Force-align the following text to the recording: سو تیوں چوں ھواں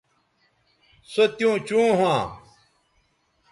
سو 1.11 1.23
تیوں 1.35 1.55
چوں 1.67 1.89
ھواں 1.97 2.23